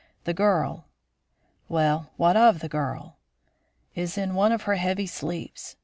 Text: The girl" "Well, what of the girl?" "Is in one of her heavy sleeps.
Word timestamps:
The 0.23 0.33
girl" 0.33 0.87
"Well, 1.69 2.09
what 2.17 2.35
of 2.35 2.59
the 2.61 2.67
girl?" 2.67 3.17
"Is 3.93 4.17
in 4.17 4.33
one 4.33 4.51
of 4.51 4.63
her 4.63 4.77
heavy 4.77 5.05
sleeps. 5.05 5.75